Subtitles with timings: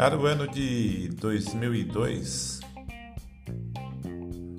[0.00, 2.60] Era o ano de 2002,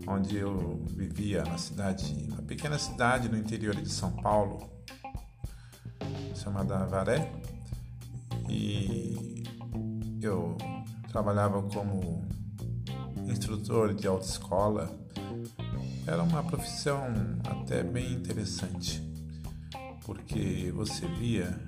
[0.08, 4.70] onde eu vivia na cidade, uma pequena cidade no interior de São Paulo,
[6.36, 7.32] chamada Avaré,
[8.48, 9.44] e
[10.22, 10.56] eu
[11.10, 12.24] trabalhava como
[13.28, 14.96] instrutor de autoescola.
[16.06, 17.02] Era uma profissão
[17.50, 19.02] até bem interessante,
[20.06, 21.60] porque você via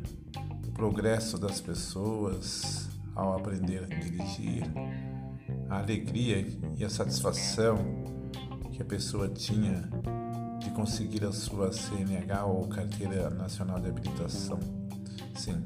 [0.67, 2.82] o progresso das pessoas
[3.15, 4.63] ao aprender a dirigir,
[5.69, 6.45] a alegria
[6.77, 7.77] e a satisfação
[8.71, 9.89] que a pessoa tinha
[10.59, 14.59] de conseguir a sua CNH ou Carteira Nacional de Habilitação.
[15.35, 15.63] Sim,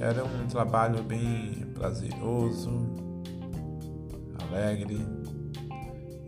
[0.00, 2.70] era um trabalho bem prazeroso,
[4.48, 4.98] alegre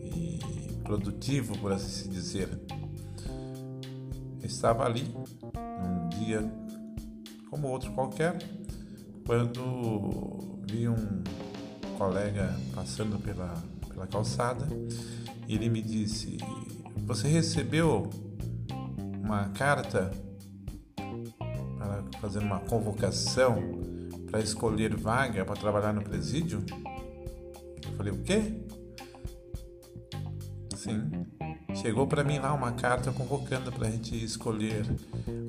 [0.03, 0.39] e
[0.83, 2.49] produtivo, por assim dizer.
[4.43, 6.51] Estava ali um dia
[7.51, 8.39] como outro qualquer,
[9.27, 11.23] quando vi um
[11.97, 13.55] colega passando pela,
[13.89, 14.67] pela calçada,
[15.49, 16.39] ele me disse:
[17.07, 18.11] Você recebeu
[19.23, 20.11] uma carta
[21.79, 23.83] para fazer uma convocação
[24.31, 26.65] para escolher vaga para trabalhar no presídio?
[27.87, 28.61] Eu falei: O quê?
[30.77, 31.27] Sim.
[31.75, 34.85] Chegou para mim lá uma carta convocando para a gente escolher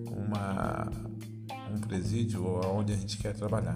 [0.08, 0.90] uma
[1.74, 3.76] um presídio ou onde a gente quer trabalhar.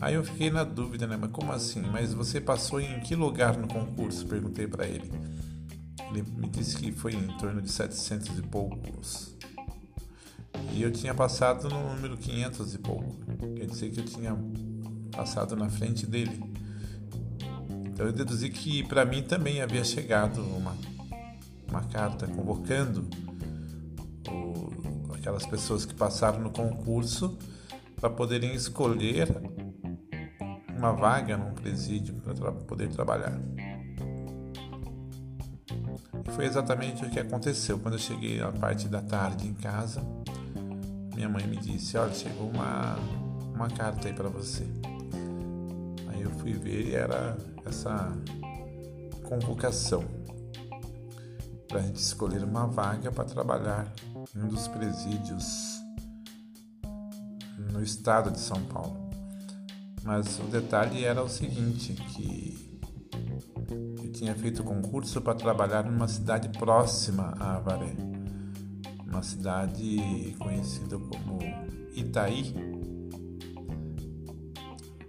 [0.00, 1.16] Aí eu fiquei na dúvida, né?
[1.16, 1.82] Mas como assim?
[1.82, 4.26] Mas você passou em que lugar no concurso?
[4.26, 5.10] Perguntei para ele.
[6.10, 9.36] Ele me disse que foi em torno de 700 e poucos.
[10.72, 13.14] E eu tinha passado no número 500 e pouco.
[13.56, 14.36] Quer dizer que eu tinha
[15.12, 16.42] passado na frente dele.
[17.86, 20.74] Então eu deduzi que para mim também havia chegado uma,
[21.68, 23.06] uma carta convocando
[25.20, 27.38] aquelas pessoas que passaram no concurso
[28.00, 29.28] para poderem escolher
[30.74, 33.38] uma vaga num presídio para tra poder trabalhar.
[36.26, 37.78] E foi exatamente o que aconteceu.
[37.78, 40.02] Quando eu cheguei à parte da tarde em casa,
[41.14, 42.96] minha mãe me disse: Olha, chegou uma,
[43.54, 44.66] uma carta aí para você.
[46.08, 48.10] Aí eu fui ver e era essa
[49.28, 50.02] convocação
[51.68, 53.92] para a gente escolher uma vaga para trabalhar
[54.36, 55.80] um dos presídios
[57.72, 59.10] no estado de São Paulo.
[60.02, 62.80] Mas o detalhe era o seguinte, que
[64.02, 67.94] eu tinha feito concurso para trabalhar numa cidade próxima a Avaré,
[69.06, 71.38] uma cidade conhecida como
[71.94, 72.54] Itaí.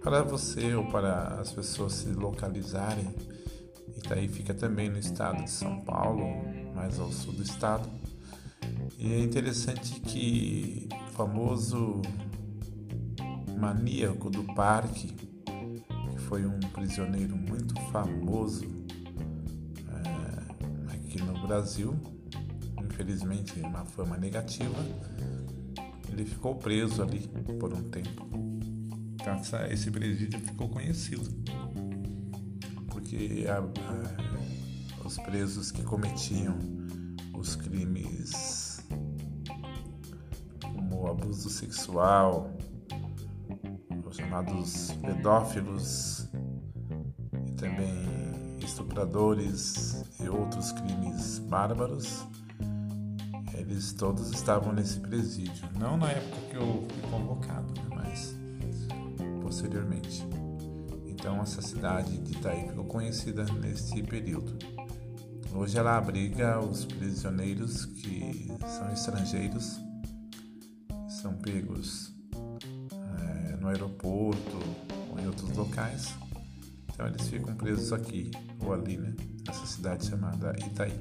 [0.02, 3.14] Para você ou para as pessoas se localizarem,
[3.96, 6.24] Itaí fica também no estado de São Paulo,
[6.74, 8.01] mais ao sul do estado.
[9.04, 12.02] E é interessante que o famoso
[13.58, 18.64] maníaco do parque, que foi um prisioneiro muito famoso
[19.88, 21.96] é, aqui no Brasil,
[22.80, 24.78] infelizmente uma fama negativa,
[26.08, 28.24] ele ficou preso ali por um tempo.
[29.14, 31.28] Então, esse presídio ficou conhecido
[32.86, 36.56] porque a, a, os presos que cometiam
[37.34, 38.71] os crimes
[40.92, 42.50] como abuso sexual,
[44.06, 46.28] os chamados pedófilos
[47.48, 52.26] e também estupradores e outros crimes bárbaros,
[53.54, 55.66] eles todos estavam nesse presídio.
[55.78, 58.36] Não na época que eu fui convocado, né, mas
[59.40, 60.26] posteriormente.
[61.06, 64.58] Então essa cidade de Itaí ficou conhecida nesse período.
[65.54, 69.78] Hoje ela abriga os prisioneiros que são estrangeiros,
[71.22, 72.12] são pegos
[72.92, 74.58] é, no aeroporto
[75.08, 76.12] ou em outros locais.
[76.92, 79.14] Então eles ficam presos aqui ou ali, né?
[79.46, 80.98] Nessa cidade chamada Itaí.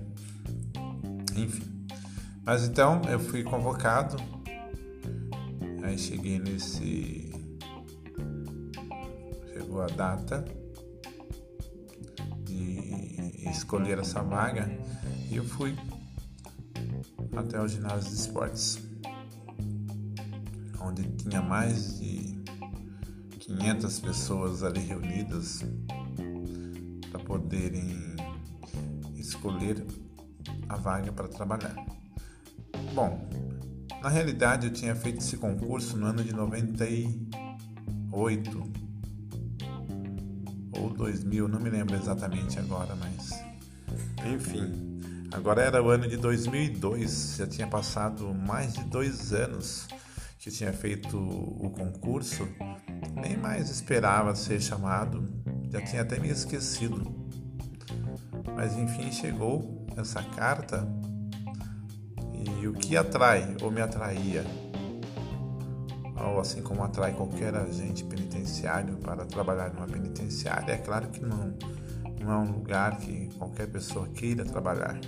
[1.35, 1.87] Enfim.
[2.43, 4.17] Mas então eu fui convocado.
[5.84, 7.31] Aí cheguei nesse
[9.51, 10.46] chegou a data
[12.43, 14.69] de escolher essa vaga
[15.31, 15.75] e eu fui
[17.35, 18.79] até o ginásio de esportes,
[20.83, 22.41] onde tinha mais de
[23.39, 25.63] 500 pessoas ali reunidas
[27.11, 28.16] para poderem
[29.16, 29.85] escolher
[30.69, 31.75] a vaga para trabalhar.
[32.93, 33.28] Bom,
[34.01, 38.72] na realidade eu tinha feito esse concurso no ano de 98
[40.73, 43.29] ou 2000, não me lembro exatamente agora, mas
[44.25, 44.89] enfim.
[45.31, 49.87] Agora era o ano de 2002, já tinha passado mais de dois anos
[50.41, 52.47] que tinha feito o concurso,
[53.14, 55.32] nem mais esperava ser chamado,
[55.70, 57.16] já tinha até me esquecido.
[58.55, 60.88] Mas enfim chegou essa carta
[62.59, 64.43] e o que atrai ou me atraía,
[66.16, 71.55] ou assim como atrai qualquer agente penitenciário para trabalhar numa penitenciária, é claro que não,
[72.20, 74.99] não é um lugar que qualquer pessoa queira trabalhar,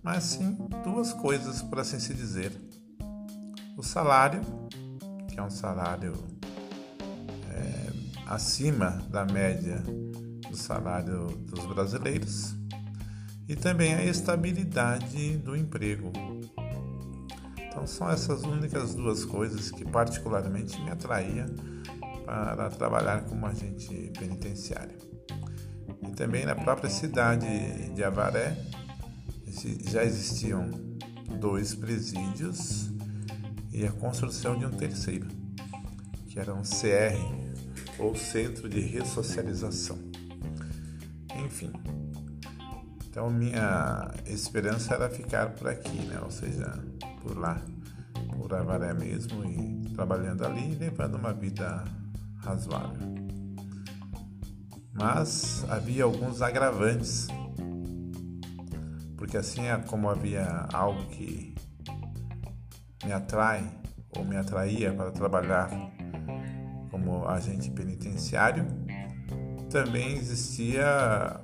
[0.00, 2.67] mas sim duas coisas, por assim se dizer
[3.78, 4.40] o salário,
[5.28, 6.12] que é um salário
[7.48, 7.90] é,
[8.26, 9.76] acima da média
[10.50, 12.56] do salário dos brasileiros,
[13.48, 16.10] e também a estabilidade do emprego.
[17.68, 21.46] Então são essas únicas duas coisas que particularmente me atraía
[22.26, 24.98] para trabalhar como agente penitenciário.
[26.02, 28.56] E também na própria cidade de Avaré
[29.86, 30.68] já existiam
[31.38, 32.97] dois presídios
[33.72, 35.28] e a construção de um terceiro,
[36.28, 37.18] que era um CR,
[37.98, 39.98] ou Centro de Ressocialização.
[41.44, 41.72] Enfim,
[43.08, 46.20] então minha esperança era ficar por aqui, né?
[46.22, 46.78] ou seja,
[47.20, 47.60] por lá,
[48.36, 51.84] por Avaré mesmo, e trabalhando ali e levando uma vida
[52.36, 53.18] razoável.
[54.92, 57.28] Mas havia alguns agravantes,
[59.16, 61.54] porque assim é como havia algo que
[63.04, 63.68] me atrai
[64.16, 65.70] ou me atraía para trabalhar
[66.90, 68.66] como agente penitenciário,
[69.70, 71.40] também existia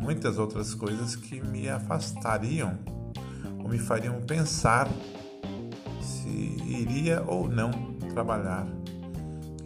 [0.00, 2.78] muitas outras coisas que me afastariam
[3.58, 4.88] ou me fariam pensar
[6.00, 7.70] se iria ou não
[8.12, 8.66] trabalhar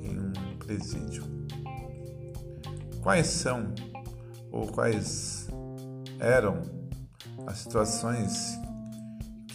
[0.03, 1.25] em um presídio.
[3.03, 3.75] Quais são
[4.51, 5.49] ou quais
[6.19, 6.63] eram
[7.47, 8.59] as situações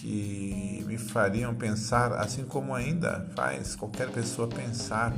[0.06, 5.12] que me fariam pensar, assim como ainda faz qualquer pessoa pensar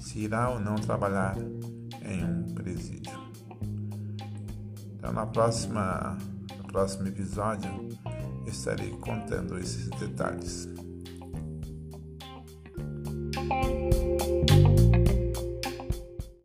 [0.00, 1.36] se irá ou não trabalhar
[2.04, 3.12] em um presídio.
[4.96, 6.18] Então, na próxima,
[6.58, 7.70] no próximo episódio,
[8.44, 10.68] estarei contando esses detalhes.